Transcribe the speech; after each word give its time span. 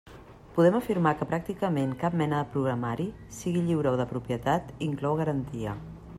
Podem 0.53 0.77
afirmar 0.77 1.11
que 1.19 1.27
pràcticament 1.33 1.93
cap 2.05 2.17
mena 2.21 2.39
de 2.45 2.49
programari, 2.55 3.07
sigui 3.41 3.65
lliure 3.69 3.95
o 3.95 4.01
de 4.03 4.09
propietat, 4.17 4.77
inclou 4.91 5.23
garantia. 5.25 5.81